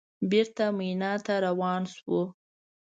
بېرته 0.29 0.63
مینا 0.77 1.13
ته 1.25 1.33
راروان 1.43 1.81
شوو. 1.93 2.21